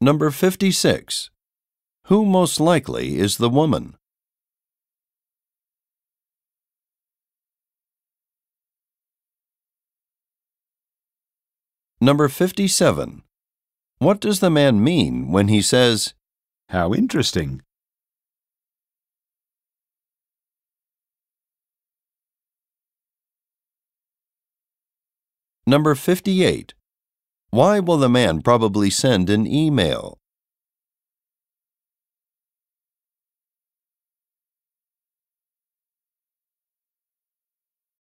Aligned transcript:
Number 0.00 0.30
56. 0.30 1.30
Who 2.06 2.26
most 2.26 2.60
likely 2.60 3.18
is 3.18 3.38
the 3.38 3.48
woman? 3.48 3.96
Number 11.98 12.28
57. 12.28 13.22
What 13.98 14.20
does 14.20 14.40
the 14.40 14.50
man 14.50 14.84
mean 14.84 15.32
when 15.32 15.48
he 15.48 15.62
says, 15.62 16.12
How 16.68 16.92
interesting. 16.92 17.62
Number 25.66 25.94
58. 25.94 26.75
Why 27.50 27.80
will 27.80 27.98
the 27.98 28.08
man 28.08 28.42
probably 28.42 28.90
send 28.90 29.30
an 29.30 29.46
email? 29.46 30.18